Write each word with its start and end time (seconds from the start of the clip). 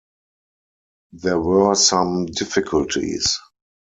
There 1.11 1.39
were 1.39 1.75
some 1.75 2.25
difficulties. 2.25 3.37